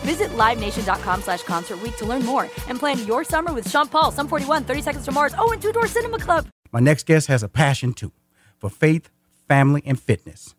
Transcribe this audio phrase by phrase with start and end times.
[0.00, 4.28] Visit LiveNation.com slash Concert to learn more and plan your summer with Sean Paul, Sum
[4.28, 6.46] 41, 30 Seconds to Mars, oh, and Two Door Cinema Club.
[6.72, 8.12] My next guest has a passion too
[8.58, 9.10] for faith,
[9.48, 10.54] family, and fitness.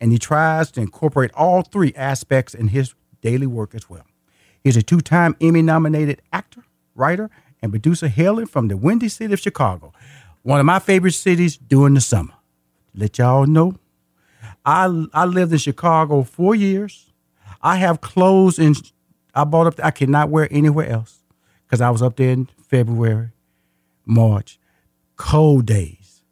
[0.00, 4.04] And he tries to incorporate all three aspects in his daily work as well.
[4.62, 7.30] He's a two time Emmy nominated actor, writer,
[7.62, 9.92] and producer hailing from the windy city of Chicago,
[10.42, 12.34] one of my favorite cities during the summer.
[12.94, 13.76] Let y'all know,
[14.64, 17.12] I, I lived in Chicago four years.
[17.66, 18.76] I have clothes and
[19.34, 19.74] I bought up.
[19.82, 21.24] I cannot wear anywhere else
[21.66, 23.30] because I was up there in February,
[24.04, 24.60] March,
[25.16, 26.22] cold days.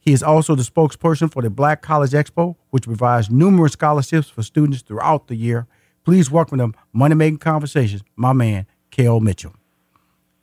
[0.00, 4.42] He is also the spokesperson for the Black College Expo, which provides numerous scholarships for
[4.42, 5.68] students throughout the year.
[6.04, 9.54] Please welcome to Money Making Conversations, my man, Kel Mitchell.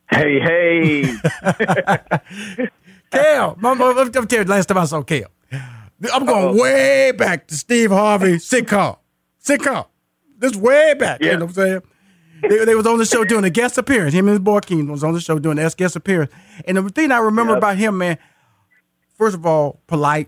[0.10, 1.18] Hey, hey.
[3.12, 6.62] Kel, I'm, I'm, telling you, last time I saw Kel, I'm going Uh-oh.
[6.62, 9.00] way back to Steve Harvey sitcom.
[9.44, 9.88] Sitcom.
[10.44, 11.22] This way back.
[11.22, 11.32] Yeah.
[11.32, 11.82] You know what I'm saying?
[12.50, 14.14] they, they was on the show doing a guest appearance.
[14.14, 16.34] Him and his boy Kenan was on the show doing a guest appearance.
[16.66, 17.60] And the thing I remember yep.
[17.60, 18.18] about him, man,
[19.18, 20.28] first of all, polite.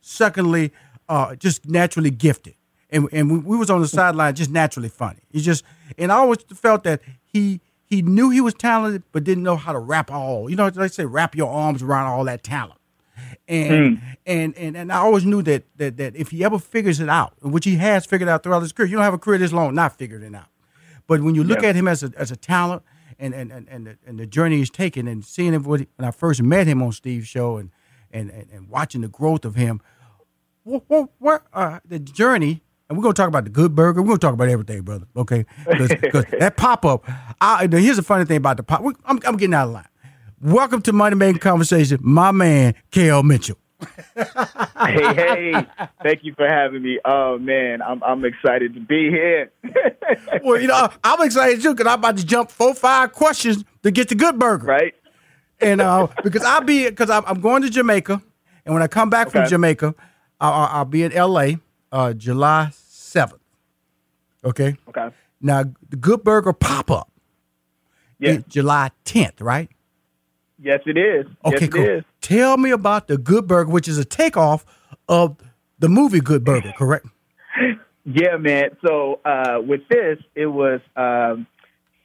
[0.00, 0.72] Secondly,
[1.10, 2.54] uh, just naturally gifted.
[2.88, 5.20] And and we, we was on the sideline just naturally funny.
[5.28, 5.62] He just
[5.98, 9.74] and I always felt that he he knew he was talented, but didn't know how
[9.74, 10.48] to wrap all.
[10.48, 12.79] You know, they say wrap your arms around all that talent.
[13.50, 14.16] And, mm.
[14.26, 17.34] and and and I always knew that that that if he ever figures it out,
[17.42, 19.74] which he has figured out throughout his career, you don't have a career this long
[19.74, 20.46] not figuring it out.
[21.08, 21.70] But when you look yeah.
[21.70, 22.84] at him as a as a talent
[23.18, 26.12] and and and and the, and the journey he's taken and seeing him when I
[26.12, 27.70] first met him on Steve's show and
[28.12, 29.80] and and, and watching the growth of him,
[30.62, 34.00] what what, what uh, the journey and we're gonna talk about the good burger.
[34.00, 35.06] We're gonna talk about everything, brother.
[35.16, 37.04] Okay, because that pop up.
[37.72, 38.84] Here's the funny thing about the pop.
[39.04, 39.84] I'm, I'm getting out of line.
[40.42, 43.58] Welcome to Money Making Conversation, my man, Kel Mitchell.
[44.16, 44.24] hey,
[44.74, 45.66] hey,
[46.02, 46.98] thank you for having me.
[47.04, 49.52] Oh man, I'm I'm excited to be here.
[50.42, 53.90] well, you know, I'm excited too because I'm about to jump four, five questions to
[53.90, 54.66] get the good burger.
[54.66, 54.94] Right.
[55.60, 58.22] And uh, because I'll be because I'm, I'm going to Jamaica,
[58.64, 59.40] and when I come back okay.
[59.40, 59.94] from Jamaica,
[60.40, 61.58] I'll, I'll be in L.A.
[61.92, 63.42] Uh, July seventh.
[64.42, 64.74] Okay.
[64.88, 65.10] Okay.
[65.42, 67.12] Now the Good Burger pop up.
[68.18, 68.38] Yeah.
[68.48, 69.68] July tenth, right?
[70.62, 71.26] Yes, it is.
[71.44, 71.88] Okay, yes, cool.
[71.88, 72.04] Is.
[72.20, 74.64] Tell me about the Good Burger, which is a takeoff
[75.08, 75.36] of
[75.78, 77.06] the movie Good Burger, correct?
[78.04, 78.76] yeah, man.
[78.86, 81.46] So uh, with this, it was um,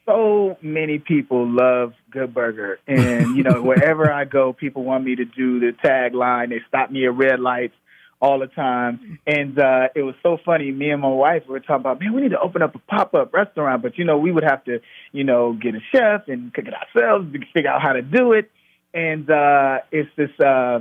[0.06, 5.16] so many people love Good Burger, and you know wherever I go, people want me
[5.16, 6.50] to do the tagline.
[6.50, 7.76] They stop me at red lights
[8.22, 9.20] all the time.
[9.28, 10.72] And uh, it was so funny.
[10.72, 13.14] Me and my wife were talking about, man, we need to open up a pop
[13.14, 13.82] up restaurant.
[13.82, 14.80] But, you know, we would have to,
[15.12, 18.50] you know, get a chef and cook it ourselves, figure out how to do it.
[18.94, 20.80] And uh, it's this, uh,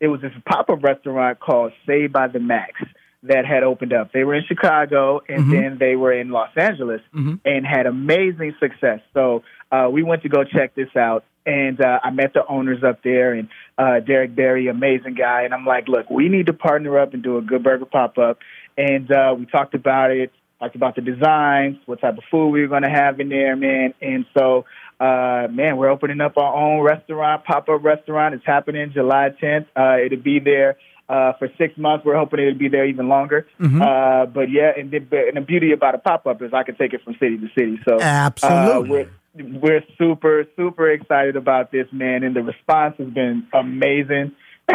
[0.00, 2.80] it was this pop up restaurant called Saved by the Max
[3.22, 4.12] that had opened up.
[4.12, 5.52] They were in Chicago and mm-hmm.
[5.52, 7.34] then they were in Los Angeles mm-hmm.
[7.44, 9.00] and had amazing success.
[9.14, 11.24] So uh, we went to go check this out.
[11.46, 13.48] And uh, I met the owners up there, and
[13.78, 15.42] uh, Derek Berry, amazing guy.
[15.42, 18.18] And I'm like, look, we need to partner up and do a Good Burger pop
[18.18, 18.38] up.
[18.76, 22.62] And uh, we talked about it, talked about the designs, what type of food we
[22.62, 23.94] were going to have in there, man.
[24.00, 24.64] And so,
[25.00, 28.34] uh, man, we're opening up our own restaurant, pop up restaurant.
[28.34, 29.66] It's happening July 10th.
[29.76, 30.76] Uh, it'll be there.
[31.08, 33.46] Uh, for six months, we're hoping it'll be there even longer.
[33.60, 33.82] Mm-hmm.
[33.82, 36.76] Uh, but yeah, and the, and the beauty about a pop up is I can
[36.76, 37.78] take it from city to city.
[37.86, 39.02] So Absolutely.
[39.02, 39.04] uh,
[39.34, 44.32] we're, we're super super excited about this, man, and the response has been amazing.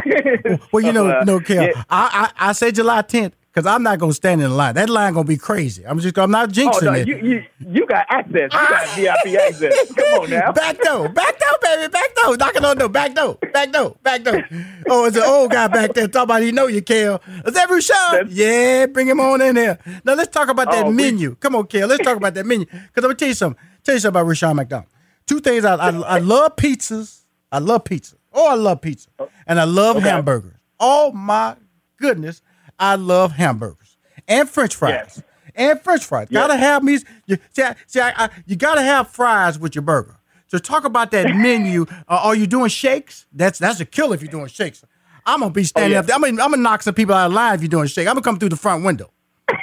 [0.72, 1.84] Well, you know, Uh, no, Kel, yeah.
[1.90, 4.76] I, I I say July 10th because I'm not gonna stand in the line.
[4.76, 5.84] That line gonna be crazy.
[5.84, 7.08] I'm just I'm not oh, jinxing Oh no, it.
[7.08, 8.52] you, you you got access.
[8.54, 9.94] You got VIP access.
[9.94, 10.52] Come on now.
[10.58, 12.38] Back door, back door, baby, back door.
[12.38, 14.44] Knocking on the door, back door, back door, back door.
[14.88, 17.20] Oh, it's an old guy back there talking about he know you, Kel.
[17.46, 17.96] Is that Rushion?
[18.12, 19.80] That's- Yeah, bring him on in there.
[20.06, 21.34] Now let's talk about that Oh, we- menu.
[21.36, 21.88] Come on, Kel.
[21.88, 22.66] Let's talk about that menu.
[22.68, 23.64] Because I'm gonna tell you something.
[23.84, 24.88] Tell you something about Rushion McDonald.
[25.26, 25.66] Two things.
[25.66, 27.22] I, I I love pizzas.
[27.52, 28.18] I love pizza.
[28.34, 29.30] Oh, I love pizza, oh.
[29.48, 30.10] and I love Okay.
[30.10, 30.54] hamburgers.
[30.80, 31.56] Oh my
[32.00, 32.42] goodness,
[32.80, 33.98] I love hamburgers
[34.28, 34.92] and French fries.
[34.92, 35.24] Yes.
[35.56, 36.28] And French fries.
[36.30, 36.42] Yes.
[36.42, 37.00] Gotta have me.
[37.26, 40.18] You, see, I, see I, I, you gotta have fries with your burger.
[40.48, 41.86] So talk about that menu.
[42.08, 43.26] Uh, are you doing shakes?
[43.34, 44.84] That's that's a killer if you're doing shakes.
[45.26, 46.00] I'm gonna be standing yeah.
[46.00, 46.16] up there.
[46.16, 48.08] I'm gonna, I'm gonna knock some people out of line if you're doing shake.
[48.08, 49.12] I'm gonna come through the front window.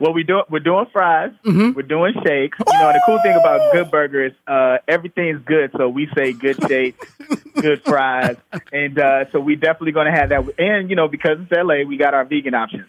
[0.00, 1.32] Well, we do we're doing fries.
[1.44, 1.72] Mm-hmm.
[1.72, 2.56] We're doing shakes.
[2.58, 5.72] You know, the cool thing about Good Burger is uh, everything's good.
[5.76, 7.04] So we say good shakes,
[7.60, 8.36] good fries,
[8.72, 10.44] and uh, so we definitely going to have that.
[10.58, 12.86] And you know, because it's LA, we got our vegan options.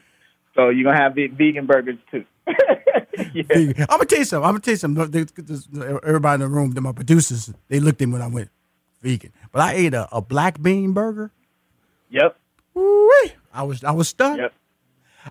[0.56, 2.26] So you're gonna have vegan burgers too.
[3.34, 3.46] yeah.
[3.54, 4.46] I'm gonna tell you something.
[4.50, 6.00] I'm gonna tell you something.
[6.04, 8.50] Everybody in the room, my producers, they looked at me when I went
[9.02, 9.32] vegan.
[9.52, 11.32] But I ate a, a black bean burger.
[12.10, 12.36] Yep.
[12.74, 13.34] Woo-wee.
[13.54, 14.40] I was I was stunned.
[14.40, 14.54] Yep.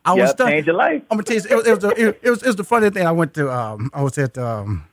[0.05, 0.31] I was Yep.
[0.31, 0.50] stunned.
[0.50, 1.02] Change your life.
[1.11, 3.06] I'm gonna tell you, it was, it was, it was, it was the funny thing.
[3.06, 4.84] I went to, um, I was at um,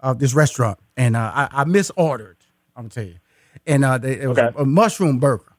[0.00, 2.36] uh, this restaurant and uh, I, I misordered.
[2.76, 3.16] I'm gonna tell you,
[3.66, 4.56] and uh, they, it was Okay.
[4.56, 5.52] a, a mushroom burger.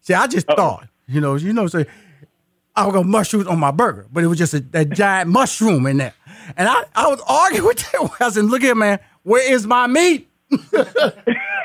[0.00, 1.86] See, I just thought, you know, you know, say
[2.74, 5.98] I was gonna mushrooms on my burger, but it was just a, giant mushroom in
[5.98, 6.14] there,
[6.56, 8.08] and I, I was arguing with them.
[8.20, 10.28] I said, "Look here, man, where is my meat?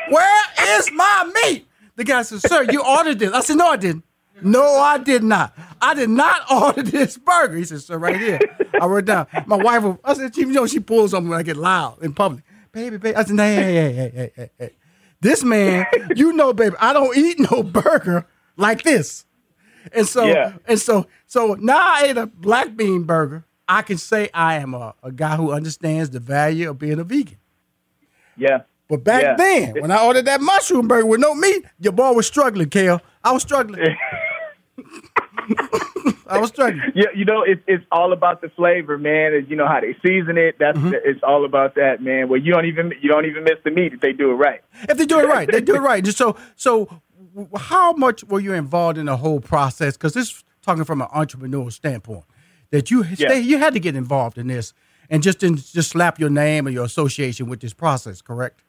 [0.09, 0.43] where
[0.79, 4.03] is my meat?" The guy said, "Sir, you ordered this." I said, "No, I didn't."
[4.41, 5.57] No, I did not.
[5.81, 7.55] I did not order this burger.
[7.55, 8.39] He said, "Sir, right here."
[8.79, 9.27] I wrote down.
[9.45, 12.13] My wife, I said, "You know, she pulls on me when I get loud in
[12.13, 13.15] public." Baby, baby.
[13.15, 14.69] I said, "Hey, hey, hey, hey, hey, hey, hey.
[15.25, 18.27] This man, you know, baby, I don't eat no burger
[18.57, 19.25] like this."
[19.91, 20.53] And so, Yeah.
[20.67, 23.43] and so, so now I ate a black bean burger.
[23.67, 27.03] I can say I am a, a guy who understands the value of being a
[27.03, 27.37] vegan.
[28.37, 28.61] Yeah.
[28.87, 29.35] But back Yeah.
[29.35, 33.01] then, when I ordered that mushroom burger with no meat, your boy was struggling, Kel.
[33.23, 33.95] I was struggling.
[36.27, 36.81] I was struggling.
[36.95, 39.33] Yeah, you know, it's it's all about the flavor, man.
[39.33, 40.55] And you know how they season it.
[40.59, 40.93] That's Mm-hmm.
[41.03, 42.29] it's all about that, man.
[42.29, 44.61] Well, you don't even you don't even miss the meat if they do it right.
[44.89, 46.03] If they do it right, they do it right.
[46.03, 47.01] Just so, so
[47.55, 49.97] how much were you involved in the whole process?
[49.97, 52.25] Because this talking from an entrepreneurial standpoint,
[52.71, 54.73] that you stay, you had to get involved in this,
[55.09, 58.21] and just in, just slap your name or your association with this process.
[58.21, 58.61] Correct?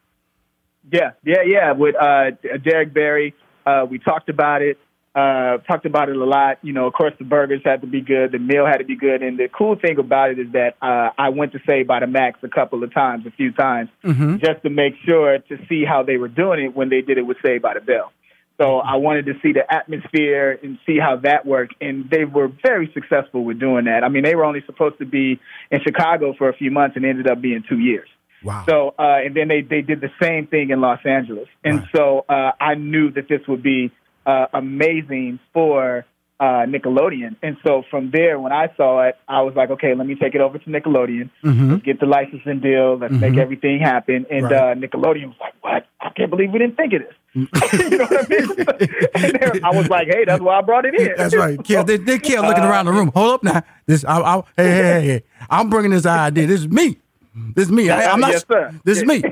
[0.93, 1.73] Yeah, yeah, yeah.
[1.73, 2.33] With uh,
[2.63, 4.79] Derek Berry, uh, we talked about it.
[5.17, 6.59] Uh, talked about it a lot.
[6.61, 8.97] You know, of course, the burgers had to be good, the meal had to be
[8.97, 12.01] good, and the cool thing about it is that uh, I went to Saved by
[12.01, 15.85] the Max a couple of times, a few times, just to make sure to see
[15.87, 18.13] how they were doing it when they did it with Saved by the Bell.
[18.59, 22.49] So I wanted to see the atmosphere and see how that worked, and they were
[22.63, 24.05] very successful with doing that.
[24.05, 25.41] I mean, they were only supposed to be
[25.71, 28.09] in Chicago for a few months, and ended up being two years.
[28.43, 28.65] Wow.
[28.69, 31.49] So, uh, and then they, they did the same thing in Los Angeles.
[31.65, 31.89] And Right.
[31.97, 33.91] so uh, I knew that this would be
[34.27, 36.05] uh, amazing for
[36.39, 37.37] uh, Nickelodeon.
[37.43, 40.35] And so from there, when I saw it, I was like, okay, let me take
[40.35, 41.31] it over to Nickelodeon.
[41.43, 42.99] Let's get the licensing deal.
[42.99, 44.27] Let's make everything happen.
[44.31, 44.53] And Mm-hmm.
[44.53, 44.73] Right.
[44.73, 45.87] uh, Nickelodeon was like, what?
[46.01, 47.15] I can't believe we didn't think of this.
[47.35, 49.65] you know what I mean?
[49.65, 51.15] I was like, hey, that's why I brought it in.
[51.17, 51.63] That's right.
[51.65, 53.11] Kel, they, they Kel looking around the room.
[53.15, 53.63] Hold up now.
[53.87, 56.47] This, I, I, hey, hey, hey, I'm bringing this idea.
[56.47, 56.99] This is me.
[57.55, 57.89] This is me.
[57.91, 58.33] I, am not.
[58.33, 58.45] Yes.
[58.85, 59.23] This is me.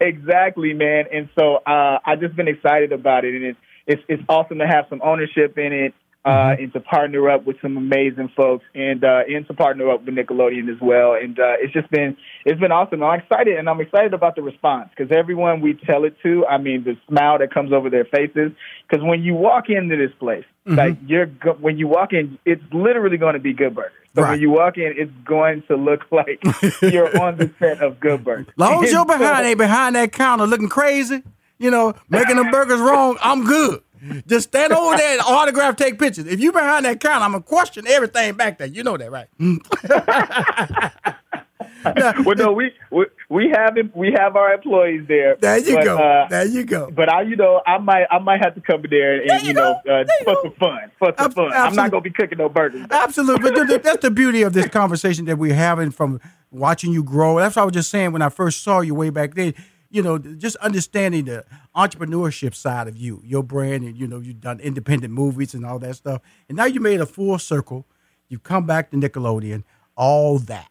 [0.00, 1.04] Exactly, man.
[1.12, 4.66] And so uh, I've just been excited about it, and it's it's it's awesome to
[4.66, 5.94] have some ownership in it,
[6.28, 6.62] uh, Mm-hmm.
[6.64, 10.14] and to partner up with some amazing folks, and uh, and to partner up with
[10.14, 11.14] Nickelodeon as well.
[11.14, 13.02] And uh, it's just been it's been awesome.
[13.02, 16.58] I'm excited, and I'm excited about the response because everyone we tell it to, I
[16.58, 18.52] mean, the smile that comes over their faces.
[18.88, 20.76] Because when you walk into this place, Mm-hmm.
[20.76, 23.92] like you're go- when you walk in, it's literally going to be Good Burgers.
[24.14, 24.32] So Right.
[24.32, 26.40] when you walk in, it's going to look like
[26.82, 28.52] you're on the set of Good Burger.
[28.58, 31.22] Long as you're so- behind, ain't behind that counter looking crazy,
[31.58, 33.80] you know, making the burgers wrong, I'm good.
[34.26, 36.26] Just stand over there and autograph, take pictures.
[36.26, 38.66] If you behind that counter, I'm gonna question everything back there.
[38.66, 39.28] You know that, right?
[42.24, 45.36] well, no, we, we we have we have our employees there.
[45.36, 45.98] There you but, go.
[45.98, 46.90] Uh, there you go.
[46.90, 49.48] But I, you know, I might I might have to come in there and, you,
[49.48, 51.52] you know uh, for some fun, for some fun.
[51.52, 51.56] Absolutely.
[51.56, 52.86] I'm not gonna be cooking no burgers.
[52.90, 57.38] Absolutely, but that's the beauty of this conversation that we're having from watching you grow.
[57.38, 59.54] That's what I was just saying when I first saw you way back then.
[59.90, 64.40] You know, just understanding the entrepreneurship side of you, your brand, and you know, you've
[64.40, 67.86] done independent movies and all that stuff, and now you made a full circle.
[68.28, 69.64] You've come back to Nickelodeon,
[69.96, 70.70] all that.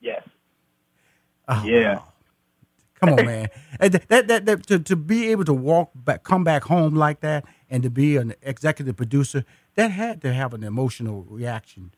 [0.00, 0.22] Yes.
[1.48, 1.96] Oh, yeah.
[1.96, 2.04] Wow.
[2.94, 3.48] Come on, man.
[3.80, 7.20] and that, that, that, to, to be able to walk back, come back home like
[7.20, 9.44] that, and to be an executive producer,
[9.74, 11.92] that had to have an emotional reaction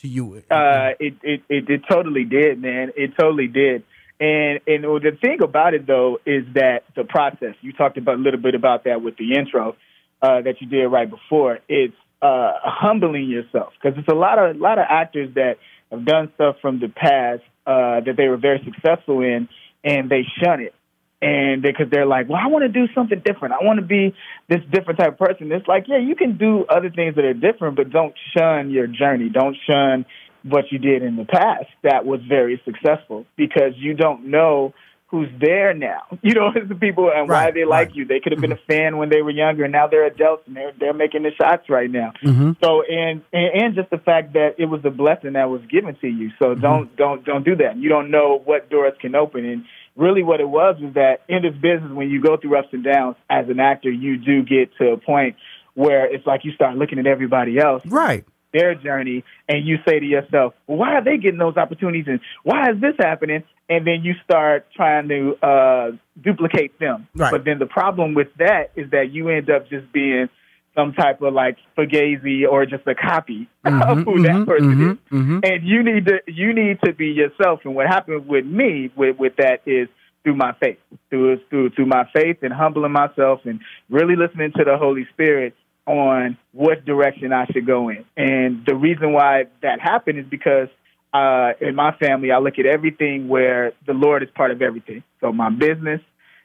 [0.00, 0.42] to you.
[0.50, 2.92] Uh, it, it, it, it totally did, man.
[2.96, 3.84] It totally did.
[4.20, 7.54] And and the thing about it though is that the process.
[7.60, 9.76] You talked about a little bit about that with the intro
[10.22, 11.58] uh, that you did right before.
[11.68, 15.56] It's uh, humbling yourself because it's a lot of a lot of actors that
[15.90, 19.48] have done stuff from the past uh, that they were very successful in,
[19.82, 20.74] and they shun it.
[21.20, 23.54] And because they, are like, well, I want to do something different.
[23.54, 24.14] I want to be
[24.48, 25.50] this different type of person.
[25.52, 28.86] It's like, yeah, you can do other things that are different, but don't shun your
[28.86, 29.30] journey.
[29.30, 30.04] Don't shun
[30.44, 34.74] what you did in the past that was very successful because you don't know
[35.14, 36.02] who's there now.
[36.22, 37.96] You know, it's the people and right, why they like right.
[37.96, 38.06] you.
[38.06, 40.56] They could have been a fan when they were younger, and now they're adults and
[40.56, 42.12] they're they're making the shots right now.
[42.24, 42.52] Mm-hmm.
[42.62, 45.96] So and, and and just the fact that it was a blessing that was given
[46.00, 46.30] to you.
[46.38, 46.62] So mm-hmm.
[46.62, 47.76] don't don't don't do that.
[47.76, 49.64] You don't know what doors can open and.
[49.96, 52.82] Really, what it was was that in this business, when you go through ups and
[52.82, 55.36] downs as an actor, you do get to a point
[55.74, 58.24] where it's like you start looking at everybody else, right?
[58.54, 62.70] Their journey and you say to yourself, why are they getting those opportunities and why
[62.70, 63.42] is this happening?
[63.68, 65.90] And then you start trying to uh,
[66.22, 67.08] duplicate them.
[67.14, 67.32] Right.
[67.32, 70.28] But then the problem with that is that you end up just being
[70.74, 74.70] some type of like fugazi or just a copy mm-hmm, of who mm-hmm, that person
[74.70, 74.96] mm-hmm, is.
[75.12, 75.38] Mm-hmm.
[75.42, 77.60] And you need to you need to be yourself.
[77.64, 79.88] And what happened with me with with that is
[80.22, 80.78] through my faith,
[81.10, 85.54] through through through my faith and humbling myself and really listening to the Holy Spirit
[85.86, 88.04] on what direction I should go in.
[88.16, 90.68] And the reason why that happened is because
[91.12, 95.02] uh, in my family, I look at everything where the Lord is part of everything.
[95.20, 96.00] So my business,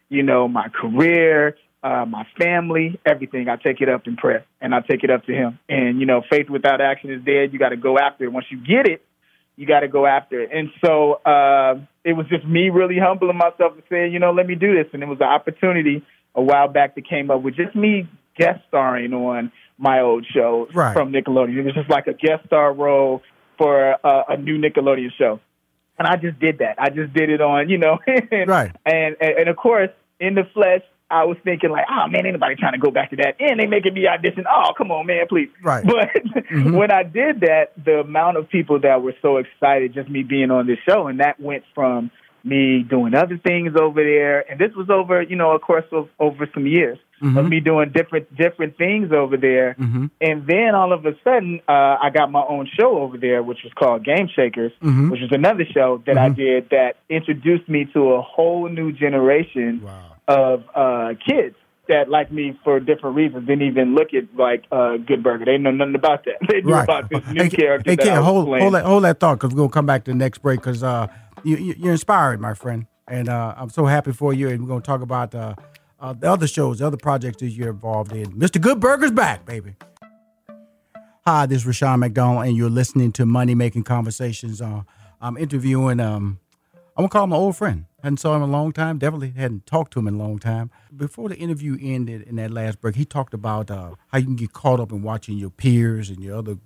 [0.10, 3.48] you know, my career, uh, my family, everything.
[3.48, 5.60] I take it up in prayer and I take it up to Him.
[5.70, 7.54] And you know, faith without action is dead.
[7.54, 8.32] You got to go after it.
[8.32, 9.02] Once you get it,
[9.56, 10.50] you got to go after it.
[10.54, 14.46] And so uh, it was just me really humbling myself and saying, you know, let
[14.46, 14.88] me do this.
[14.94, 16.04] And it was an opportunity
[16.36, 18.08] a while back that came up with just me
[18.40, 20.94] guest starring on my old show right.
[20.94, 21.58] from Nickelodeon.
[21.58, 23.22] It was just like a guest star role
[23.58, 25.40] for a, a new Nickelodeon show.
[25.98, 26.76] And I just did that.
[26.80, 28.00] I just did it on, you know,
[28.32, 28.76] and, right.
[28.86, 30.82] And, and and of course, in the flesh,
[31.12, 33.36] I was thinking like, oh man, anybody trying to go back to that?
[33.40, 34.46] And they making me audition.
[34.50, 35.50] Oh, come on, man, please.
[35.62, 35.84] Right.
[35.84, 36.10] But
[36.52, 36.74] mm-hmm.
[36.74, 40.52] when I did that, the amount of people that were so excited, just me being
[40.52, 42.12] on this show, and that went from
[42.44, 46.08] me doing other things over there, and this was over, you know, of course, of,
[46.20, 47.38] over some years mm-hmm.
[47.38, 49.76] of me doing different different things over there.
[49.80, 50.08] Mm-hmm.
[50.22, 53.60] And then all of a sudden, uh, I got my own show over there, which
[53.64, 55.10] was called Game Shakers, mm-hmm.
[55.10, 56.40] which was another show that I mm-hmm.
[56.40, 60.16] did that introduced me to a whole new generation wow.
[60.28, 61.56] of uh, kids
[61.90, 65.46] that like me for different reasons didn't even look at like uh, Good Burger.
[65.46, 66.36] They know nothing about that.
[66.48, 66.84] They knew right.
[66.84, 67.92] about this new hey, character.
[67.92, 70.12] Hey, that Kel, hold, hold that hold that thought because we're gonna come back to
[70.12, 71.08] the next break because uh,
[71.44, 74.50] you, you're inspired, my friend, and uh, I'm so happy for you.
[74.50, 75.32] And we're gonna talk about
[76.00, 78.32] uh, the other shows, the other projects that you're involved in.
[78.34, 78.60] Mr.
[78.60, 79.76] Good Burger's back, baby.
[81.26, 84.62] Hi, this is Rushion McDonald, and you're listening to Money Making Conversations.
[84.62, 84.84] Uh,
[85.22, 86.40] I'm interviewing, um,
[86.98, 87.86] I'm gonna call him an old friend.
[88.02, 88.98] Hadn't saw him in a long time.
[88.98, 90.72] Definitely hadn't talked to him in a long time.
[90.96, 94.38] Before the interview ended in that last break, he talked about uh, how you can
[94.38, 96.58] get caught up in watching your peers and your other,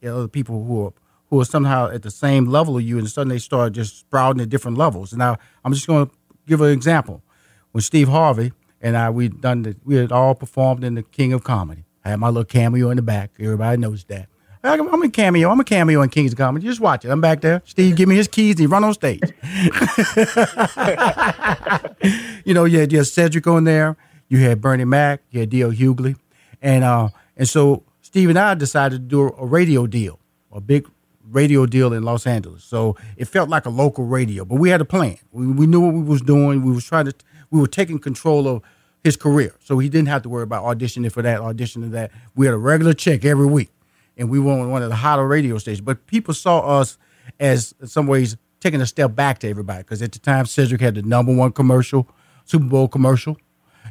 [0.00, 0.92] your other people who are
[1.30, 4.42] who are somehow at the same level of you, and suddenly they start just sprouting
[4.42, 5.12] at different levels.
[5.12, 6.12] And now I'm just going to
[6.46, 7.22] give an example.
[7.70, 11.32] When Steve Harvey and I we done the, we had all performed in the King
[11.32, 11.84] of Comedy.
[12.04, 13.32] I had my little cameo in the back.
[13.38, 14.28] Everybody knows that.
[14.62, 15.50] I'm a cameo.
[15.50, 16.66] I'm a cameo in Kings of Comedy.
[16.66, 17.10] Just watch it.
[17.10, 17.62] I'm back there.
[17.64, 19.22] Steve, give me his keys and he run on stage.
[22.44, 23.96] you know, you had, you had Cedric on there.
[24.28, 25.22] You had Bernie Mac.
[25.30, 25.70] You had D.L.
[25.70, 26.16] Hughley.
[26.60, 27.08] And, uh,
[27.38, 30.18] and so Steve and I decided to do a radio deal,
[30.52, 30.86] a big
[31.30, 32.62] radio deal in Los Angeles.
[32.62, 35.16] So it felt like a local radio, but we had a plan.
[35.32, 36.62] We, we knew what we was doing.
[36.62, 37.14] We was trying to
[37.50, 38.62] we were taking control of
[39.02, 39.54] his career.
[39.60, 42.10] So he didn't have to worry about auditioning for that, auditioning that.
[42.34, 43.70] We had a regular check every week,
[44.16, 45.80] and we were on one of the hotter radio stations.
[45.80, 46.98] But people saw us
[47.38, 50.80] as, in some ways, taking a step back to everybody because at the time Cedric
[50.80, 52.06] had the number one commercial,
[52.44, 53.36] Super Bowl commercial.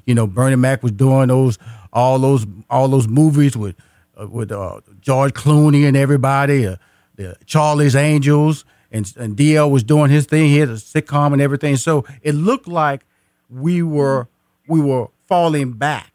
[0.05, 1.57] You know, Bernie Mac was doing those
[1.91, 3.75] all those all those movies with
[4.19, 6.75] uh, with uh, George Clooney and everybody, uh,
[7.15, 10.45] the Charlie's Angels, and and DL was doing his thing.
[10.45, 11.75] He had a sitcom and everything.
[11.77, 13.05] So it looked like
[13.49, 14.27] we were
[14.67, 16.13] we were falling back.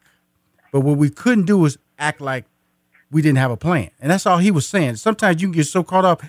[0.73, 2.45] But what we couldn't do was act like
[3.11, 3.91] we didn't have a plan.
[4.01, 4.97] And that's all he was saying.
[4.97, 6.23] Sometimes you can get so caught up,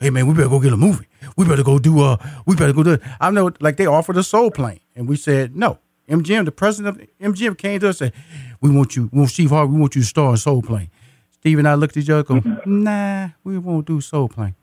[0.00, 1.06] hey man, we better go get a movie.
[1.36, 4.22] We better go do uh we better go do I know like they offered a
[4.22, 4.80] soul plane.
[4.94, 5.78] And we said no.
[6.08, 8.22] MGM, the president of MGM came to us and said,
[8.62, 10.90] We want you, we want Steve Harvey, we want you to star in Soul Plane.
[11.32, 14.54] Steve and I looked at each other, go, nah, we won't do Soul Plane.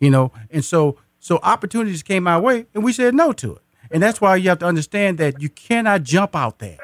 [0.00, 3.62] You know, and so so opportunities came our way and we said no to it.
[3.90, 6.78] And that's why you have to understand that you cannot jump out there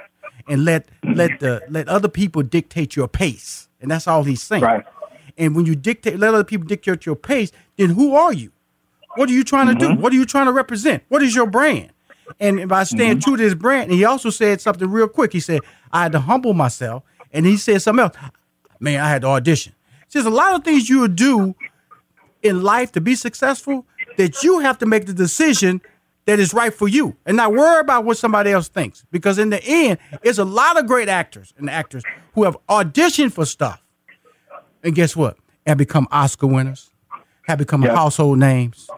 [0.48, 3.68] and let let the let other people dictate your pace.
[3.80, 4.62] And that's all he's saying.
[4.62, 4.84] Right.
[5.36, 8.52] And when you dictate let other people dictate your pace, then who are you?
[9.16, 9.94] What are you trying to Mm-hmm.
[9.96, 10.00] do?
[10.00, 11.02] What are you trying to represent?
[11.08, 11.90] What is your brand?
[12.40, 13.18] And by staying Mm-hmm.
[13.20, 15.32] true to his brand, and he also said something real quick.
[15.32, 15.60] He said,
[15.92, 17.02] I had to humble myself.
[17.32, 18.16] And he said something else.
[18.80, 19.72] Man, I had to audition.
[20.10, 21.54] There's a lot of things you would do
[22.42, 23.84] in life to be successful
[24.16, 25.80] that you have to make the decision
[26.26, 29.04] that is right for you and not worry about what somebody else thinks.
[29.10, 32.04] Because in the end, it's a lot of great actors and actors
[32.34, 33.82] who have auditioned for stuff.
[34.82, 35.36] And guess what?
[35.66, 36.90] Have become Oscar winners,
[37.46, 37.94] have become Yeah.
[37.94, 38.88] household names.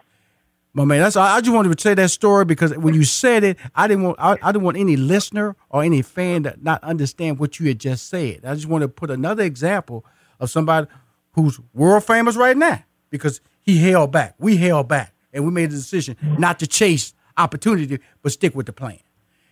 [0.73, 3.43] My man, that's I I just wanted to say that story because when you said
[3.43, 6.83] it, I didn't want I, I didn't want any listener or any fan to not
[6.83, 8.41] understand what you had just said.
[8.45, 10.05] I just want to put another example
[10.39, 10.87] of somebody
[11.31, 14.35] who's world famous right now because he held back.
[14.37, 18.65] We held back, and we made the decision not to chase opportunity, but stick with
[18.65, 18.99] the plan.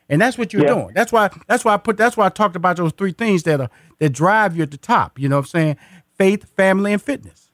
[0.09, 0.73] And that's what you're Yeah.
[0.73, 0.91] doing.
[0.93, 3.59] That's why that's why I put that's why I talked about those three things that
[3.59, 5.19] are that drive you at the top.
[5.19, 5.77] You know what I'm saying?
[6.17, 7.49] Faith, family, and fitness.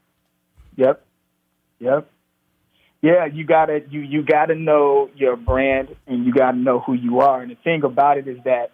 [0.75, 1.03] Yep.
[1.79, 2.09] Yep.
[3.01, 7.21] Yeah, you gotta you you gotta know your brand and you gotta know who you
[7.21, 7.41] are.
[7.41, 8.71] And the thing about it is that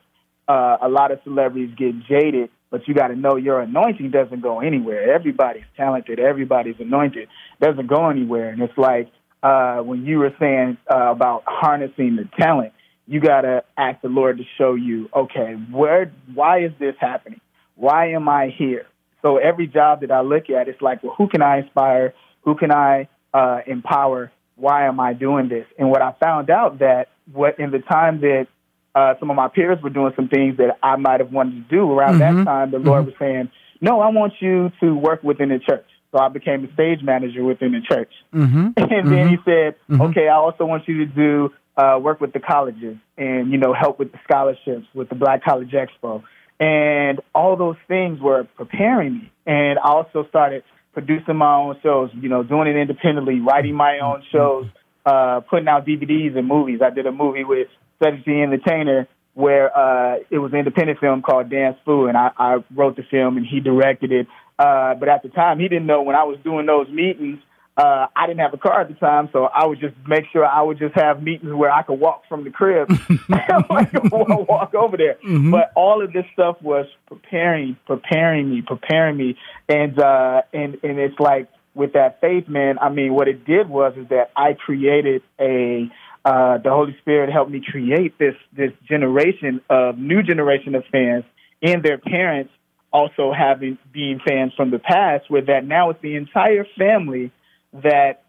[0.48, 4.42] uh, a lot of celebrities get jaded, but you got to know your anointing doesn't
[4.42, 5.14] go anywhere.
[5.14, 6.20] Everybody's talented.
[6.20, 7.28] Everybody's anointed.
[7.62, 8.50] Doesn't go anywhere.
[8.50, 9.10] And it's like
[9.44, 12.74] uh, when you were saying uh, about harnessing the talent,
[13.08, 17.40] you got to ask the Lord to show you, okay, where, why is this happening?
[17.76, 18.86] Why am I here?
[19.22, 22.14] So every job that I look at, it's like, well, who can I inspire?
[22.44, 24.32] Who can I uh, empower?
[24.56, 25.66] Why am I doing this?
[25.78, 28.48] And what I found out that what in the time that
[28.96, 31.76] uh, some of my peers were doing some things that I might have wanted to
[31.76, 35.50] do around that time, the Lord was saying, no, I want you to work within
[35.50, 35.86] the church.
[36.12, 38.12] So I became a stage manager within the church.
[38.34, 38.70] Mm-hmm.
[38.78, 42.40] And then he said, okay, I also want you to do uh, work with the
[42.40, 46.24] colleges and, you know, help with the scholarships, with the Black College Expo.
[46.60, 49.32] And all those things were preparing me.
[49.46, 54.00] And I also started producing my own shows, you know, doing it independently, writing my
[54.00, 54.66] own shows,
[55.06, 56.80] uh, putting out DVDs and movies.
[56.84, 57.68] I did a movie with
[58.02, 62.32] Cedric the Entertainer where uh, it was an independent film called Dance Fu, and I,
[62.36, 64.26] I wrote the film and he directed it.
[64.60, 67.40] Uh, but at the time, he didn't know when I was doing those meetings,
[67.78, 70.44] uh, I didn't have a car at the time, so I would just make sure
[70.44, 72.90] I would just have meetings where I could walk from the crib,
[73.70, 75.18] like walk over there.
[75.52, 79.38] But all of this stuff was preparing, preparing me, preparing me,
[79.70, 82.80] and uh, and and it's like with that faith, man.
[82.80, 85.90] I mean, what it did was is that I created a.
[86.26, 91.24] Uh, the Holy Spirit helped me create this this generation of new generation of fans
[91.62, 92.52] and their parents
[92.98, 97.32] also having being fans from the past, where that now it's the entire family
[97.74, 98.24] that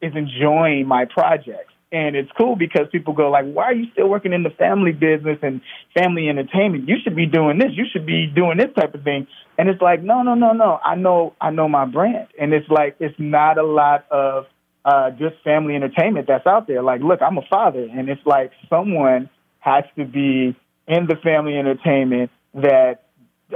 [0.00, 1.72] is enjoying my projects.
[1.92, 4.92] And it's cool because people go like, "Why are you still working in the family
[4.92, 5.60] business and
[5.98, 6.88] family entertainment?
[6.88, 7.72] You should be doing this.
[7.72, 9.26] You should be doing this type of thing."
[9.58, 10.78] And it's like, "No, no, no, no.
[10.84, 14.46] I know, I know my brand." And it's like, it's not a lot of
[14.84, 16.82] uh, just family entertainment that's out there.
[16.82, 19.28] Like, look, I'm a father, and it's like someone
[19.58, 20.56] has to be
[20.86, 23.02] in the family entertainment that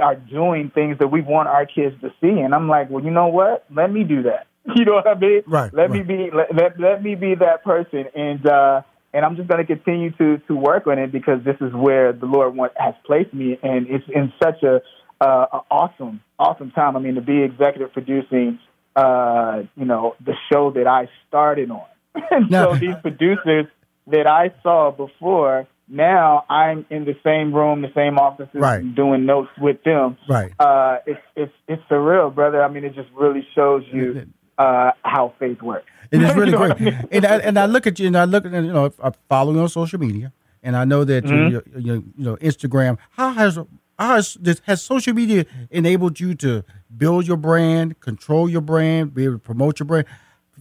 [0.01, 2.39] are doing things that we want our kids to see.
[2.39, 3.65] And I'm like, well, you know what?
[3.73, 4.47] Let me do that.
[4.75, 5.43] You know what I mean?
[5.45, 8.81] Right, Let me be let, let let me be that person, and uh,
[9.13, 12.11] and I'm just going to continue to to work on it because this is where
[12.11, 14.81] the Lord want, has placed me, and it's in such a,
[15.21, 16.97] uh, a awesome awesome time.
[16.97, 18.57] I mean, to be executive producing,
[18.95, 21.85] uh, you know, the show that I started on,
[22.31, 23.67] and so these producers
[24.07, 25.67] that I saw before.
[25.87, 28.81] Now I'm in the same room, the same offices, Right.
[28.95, 30.17] doing notes with them.
[30.27, 30.51] Right.
[30.59, 32.63] Uh, it's it's it's surreal, brother.
[32.63, 34.25] I mean, it just really shows you
[34.57, 35.85] uh, how faith works.
[36.11, 36.81] It is really You know great.
[36.81, 37.07] I mean?
[37.11, 39.53] And I, and I look at you and I look at you know I follow
[39.53, 41.51] you on social media and I know that Mm-hmm.
[41.53, 42.97] you, you, you know Instagram.
[43.11, 43.57] How has
[43.99, 46.63] how has this, has social media enabled you to
[46.97, 50.05] build your brand, control your brand, be able to promote your brand?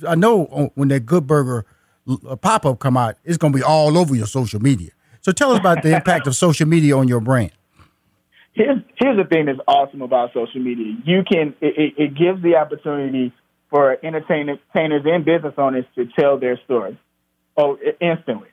[0.06, 1.64] I know uh, when that Good Burger
[2.42, 4.90] pop up come out, it's going to be all over your social media.
[5.24, 7.52] So tell us about the impact of social media on your brand.
[8.52, 10.96] here's here's the thing that's awesome about social media.
[11.04, 13.32] You can it, it, gives the opportunity
[13.70, 16.98] for entertainers and business owners to tell their story.
[17.56, 18.48] Oh, instantly.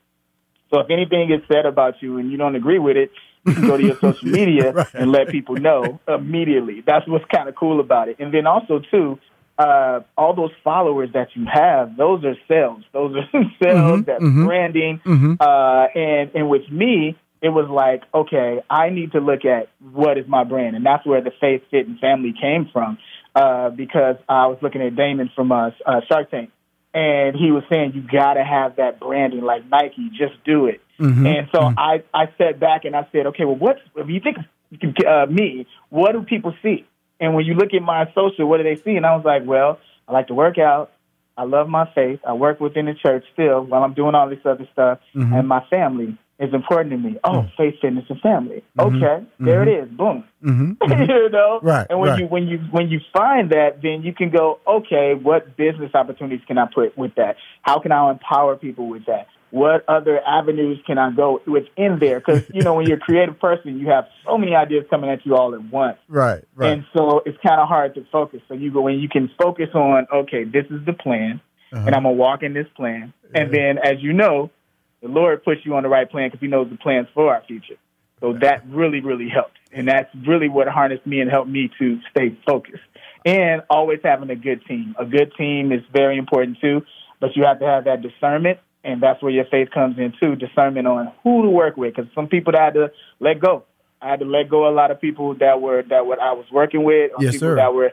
[0.71, 3.12] So if anything is said about you and you don't agree with it,
[3.45, 4.88] you can go to your social media right.
[4.93, 6.81] and let people know immediately.
[6.86, 8.17] That's what's kind of cool about it.
[8.19, 9.19] And then also too,
[9.62, 12.84] uh, all those followers that you have, those are sales.
[12.93, 13.52] Those are sales.
[13.62, 15.02] Mm-hmm, that's mm-hmm, branding.
[15.06, 15.34] Mm-hmm.
[15.39, 20.17] Uh, and and with me, it was like, okay, I need to look at what
[20.17, 22.97] is my brand, and that's where the faith, fit, and family came from.
[23.34, 26.52] Uh, because I was looking at Daymond from uh, uh, Shark Tank,
[26.93, 30.10] and he was saying you got to have that branding like Nike.
[30.10, 30.82] Just do it.
[31.00, 31.26] Mm-hmm.
[31.26, 31.80] And so mm-hmm.
[31.80, 34.38] I I sat back and I said, okay, well, what if you think
[35.08, 35.67] uh, me?
[35.89, 36.86] What do people see?
[37.21, 38.97] And when you look at my social, what do they see?
[38.97, 40.91] And I was like, well, I like to work out.
[41.38, 42.19] I love my faith.
[42.27, 45.34] I work within the church still while I'm doing all this other stuff, mm-hmm.
[45.34, 47.17] and my family is important to me.
[47.23, 47.55] Oh, mm.
[47.55, 48.63] faith, fitness, and family.
[48.77, 48.95] Mm-hmm.
[48.97, 49.45] Okay, mm-hmm.
[49.45, 49.89] there it is.
[49.89, 50.25] Boom.
[50.43, 50.71] Mm-hmm.
[50.81, 51.10] mm-hmm.
[51.10, 51.88] you know, right?
[51.89, 52.19] And when right.
[52.19, 56.41] you when you when you find that, then you can go, okay, what business opportunities
[56.47, 57.38] can I put with that?
[57.62, 59.27] How can I empower people with that?
[59.52, 62.20] What other avenues can I go within there?
[62.20, 65.26] Because you know, when you're a creative person, you have so many ideas coming at
[65.26, 65.98] you all at once.
[66.08, 66.44] Right.
[66.56, 66.72] Right.
[66.72, 68.42] And so it's kind of hard to focus.
[68.48, 71.84] So you go when you can focus on, okay, this is the plan, uh-huh.
[71.86, 74.50] and I'm gonna walk in this plan, and then as you know
[75.02, 77.44] the Lord puts you on the right plan because He knows the plans for our
[77.48, 77.76] future.
[78.20, 79.58] So that really, really helped.
[79.74, 82.84] And that's really what harnessed me and helped me to stay focused.
[83.26, 84.96] And always having a good team.
[85.00, 86.84] A good team is very important too,
[87.20, 88.60] but you have to have that discernment.
[88.84, 91.96] And that's where your faith comes in too, discernment on who to work with.
[91.96, 93.63] Because some people that had to let go.
[94.02, 96.46] I had to let go a lot of people that were that what I was
[96.52, 97.56] working with, yes, people sir.
[97.58, 97.91] that were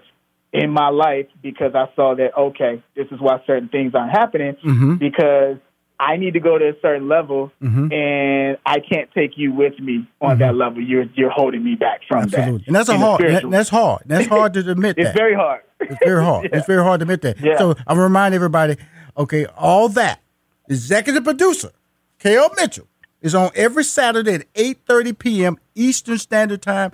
[0.53, 4.57] in my life because I saw that okay, this is why certain things aren't happening
[4.65, 4.95] mm-hmm.
[4.95, 5.59] because
[6.01, 7.93] I need to go to a certain level, mm-hmm.
[7.93, 10.41] and I can't take you with me on mm-hmm.
[10.41, 10.81] that level.
[10.81, 12.59] You're you're holding me back from Absolutely.
[12.59, 12.67] that.
[12.69, 13.21] And that's a hard.
[13.21, 14.03] That, that's hard.
[14.07, 14.97] That's hard to admit.
[14.97, 15.15] it's that.
[15.15, 15.63] very hard.
[15.81, 16.45] It's very hard.
[16.45, 16.51] yeah.
[16.59, 17.41] It's very hard to admit that.
[17.41, 17.59] Yeah.
[17.59, 18.77] So I'm gonna remind everybody.
[19.17, 20.21] Okay, all that
[20.69, 21.71] executive producer,
[22.19, 22.89] Kel Mitchell,
[23.21, 25.59] is on every Saturday at 8:30 p.m.
[25.75, 26.93] Eastern Standard Time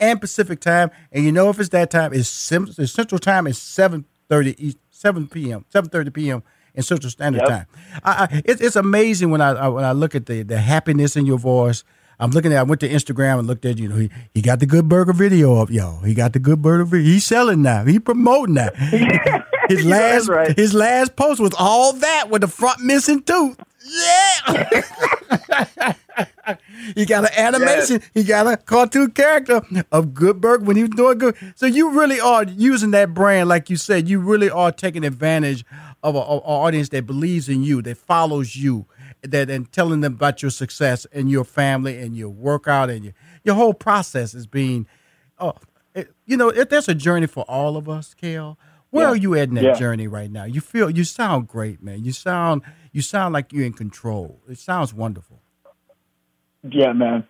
[0.00, 0.90] and Pacific Time.
[1.12, 5.64] And you know if it's that time, it's, Central Time is 7:30 7 p.m.
[5.72, 6.42] 7:30 p.m
[6.76, 7.48] in Central Standard yep.
[7.48, 7.66] Time.
[8.04, 11.16] I, I, it, it's amazing when I, I, when I look at the the happiness
[11.16, 11.82] in your voice.
[12.18, 12.58] I'm looking at.
[12.58, 15.12] I went to Instagram and looked at you know he, he got the good burger
[15.12, 15.98] video up, yo.
[16.04, 17.12] He got the good burger video.
[17.12, 17.84] He's selling now.
[17.84, 18.70] He promoting now.
[19.76, 20.56] his last right.
[20.56, 23.58] his last post was all that with the front missing tooth.
[23.88, 24.68] Yeah.
[26.94, 28.00] he got an animation.
[28.00, 28.10] Yes.
[28.14, 31.36] He got a cartoon character of Goodberg when he was doing good.
[31.54, 34.08] So you really are using that brand, like you said.
[34.08, 35.64] You really are taking advantage
[36.02, 38.86] of an audience that believes in you, that follows you,
[39.22, 43.14] that and telling them about your success and your family and your workout and your
[43.44, 44.86] your whole process is being,
[45.38, 45.54] oh,
[45.94, 48.58] it, you know, it, that's a journey for all of us, Kel.
[48.96, 49.12] Where yeah.
[49.12, 49.74] are you at in that yeah.
[49.74, 50.44] journey right now?
[50.44, 52.02] You feel you sound great, man.
[52.02, 54.40] You sound you sound like you're in control.
[54.48, 55.42] It sounds wonderful.
[56.62, 57.26] Yeah, man.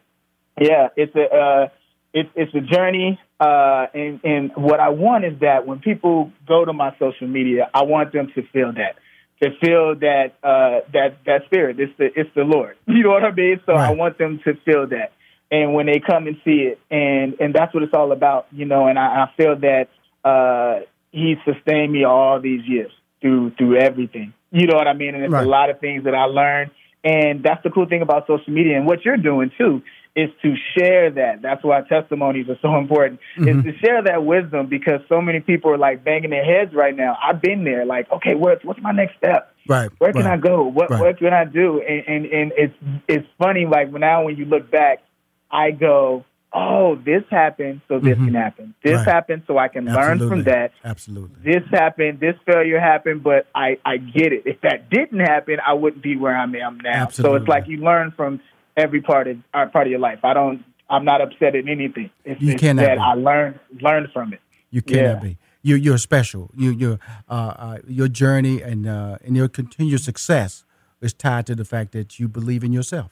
[0.61, 1.69] Yeah, it's a uh,
[2.15, 3.19] it's it's a journey.
[3.41, 7.69] Uh, and, and what I want is that when people go to my social media,
[7.75, 8.95] I want them to feel that,
[9.43, 11.81] to feel that uh, that that spirit.
[11.81, 12.77] It's the it's the Lord.
[12.87, 13.61] You know what I mean?
[13.67, 13.91] So right.
[13.91, 15.13] I want them to feel that,
[15.51, 18.67] and when they come and see it, and and that's what it's all about, you
[18.67, 18.87] know.
[18.87, 19.89] And I, I feel that
[20.25, 24.35] uh, He sustained me all these years through through everything.
[24.51, 25.15] You know what I mean?
[25.15, 25.47] And it's right.
[25.47, 26.71] a lot of things that I learned.
[27.03, 29.83] And that's the cool thing about social media and what you're doing too
[30.17, 31.43] is to share that.
[31.43, 33.21] That's why testimonies are so important.
[33.39, 33.61] Mm-hmm.
[33.61, 36.97] Is to share that wisdom because so many people are like banging their heads right
[36.97, 37.17] now.
[37.23, 39.55] I've been there, like, okay, what's what's my next step?
[39.69, 39.91] Right.
[39.99, 40.35] Where can right.
[40.35, 40.65] I go?
[40.65, 41.01] What right.
[41.01, 41.83] what can I do?
[41.83, 42.75] And, and and it's
[43.09, 43.67] it's funny.
[43.67, 45.03] Like now, when you look back,
[45.51, 48.27] I go, oh, this happened, so this mm-hmm.
[48.27, 48.75] can happen.
[48.83, 49.07] This right.
[49.07, 50.19] happened, so I can Absolutely.
[50.19, 50.73] learn from that.
[50.85, 51.53] Absolutely.
[51.53, 54.43] This happened, this failure happened, but I I get it.
[54.47, 56.79] If that didn't happen, I wouldn't be where I am now.
[56.93, 57.39] Absolutely.
[57.39, 58.41] So it's like you learn from
[58.77, 60.21] every part of uh, part of your life.
[60.25, 62.11] I don't I'm not upset at anything.
[62.25, 63.01] It's, you it's cannot that be.
[63.01, 64.41] I learned learned from it.
[64.71, 65.29] You cannot Yeah.
[65.31, 65.39] be.
[65.63, 66.51] You you're special.
[66.57, 70.65] You your uh, uh, your journey and uh, and your continued success
[71.01, 73.11] is tied to the fact that you believe in yourself,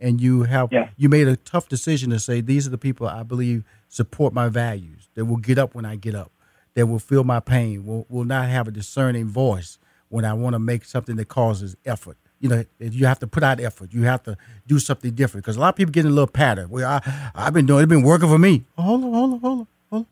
[0.00, 0.88] and you have Yeah.
[0.96, 4.48] you made a tough decision to say these are the people I believe support my
[4.48, 5.08] values.
[5.14, 6.30] That will get up when I get up.
[6.74, 7.84] That will feel my pain.
[7.84, 11.76] Will will not have a discerning voice when I want to make something that causes
[11.84, 12.16] effort.
[12.40, 13.92] You know, you have to put out effort.
[13.92, 16.28] You have to do something different because a lot of people get in a little
[16.28, 16.70] pattern.
[16.70, 17.82] Well, I, I've been doing.
[17.82, 18.64] It's been working for me.
[18.76, 20.06] Hold on, hold on, hold on, hold on.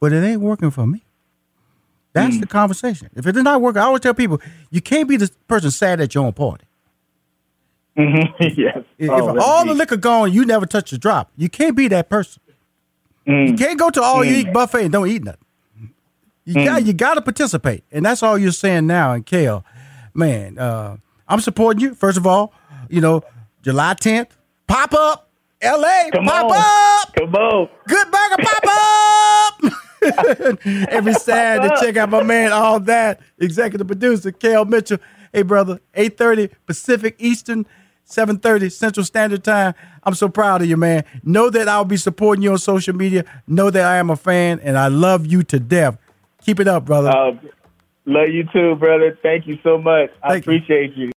[0.00, 1.04] But it ain't working for me.
[2.14, 2.40] That's hmm.
[2.40, 3.10] the conversation.
[3.14, 6.14] If it's not working, I always tell people you can't be the person sad at
[6.14, 6.65] your own party.
[7.96, 8.42] Mm-hmm.
[8.60, 8.78] yes.
[8.98, 11.30] If, Oh, all the liquor gone, you never touch a drop.
[11.36, 12.42] You can't be that person.
[13.26, 13.48] Mm.
[13.48, 15.40] You can't go to all you eat buffet and don't eat nothing.
[16.44, 19.12] You got you got to participate, and that's all you're saying now.
[19.14, 19.64] And Kel,
[20.14, 21.94] man, uh, I'm supporting you.
[21.94, 22.52] First of all,
[22.88, 23.24] you know,
[23.62, 24.28] July 10th,
[24.68, 25.28] pop up,
[25.60, 26.08] L.A.
[26.12, 26.56] Come pop on.
[26.56, 27.68] up, Come on.
[27.88, 29.72] good burger, pop up.
[30.90, 34.98] Every Saturday, check out my man, all that executive producer Kel Mitchell.
[35.32, 37.66] Hey, brother, 8:30 Pacific Eastern.
[38.06, 39.74] 7:30 Central Standard Time.
[40.04, 41.04] I'm so proud of you, man.
[41.24, 43.24] Know that I'll be supporting you on social media.
[43.46, 45.98] Know that I am a fan and I love you to death.
[46.42, 47.10] Keep it up, brother.
[47.10, 47.32] Uh,
[48.06, 49.18] love you too, brother.
[49.22, 50.10] Thank you so much.
[50.22, 50.52] I Thank you.
[50.52, 51.10] appreciate you.